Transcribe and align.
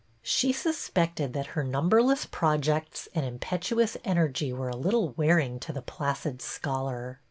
She 0.23 0.51
suspected 0.51 1.33
that 1.33 1.45
her 1.53 1.63
numberless 1.63 2.25
projects 2.25 3.07
and 3.13 3.23
impetuous 3.23 3.95
energy 4.03 4.51
were 4.51 4.67
a 4.69 4.75
little 4.75 5.09
wearing 5.09 5.59
to 5.59 5.71
the 5.71 5.83
placid 5.83 6.41
scholar. 6.41 7.19